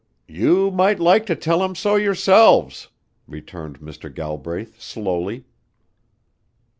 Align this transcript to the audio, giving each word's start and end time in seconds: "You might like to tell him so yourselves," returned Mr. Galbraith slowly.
"You 0.27 0.71
might 0.71 0.99
like 0.99 1.27
to 1.27 1.35
tell 1.35 1.63
him 1.63 1.75
so 1.75 1.95
yourselves," 1.95 2.87
returned 3.27 3.81
Mr. 3.81 4.11
Galbraith 4.11 4.81
slowly. 4.81 5.45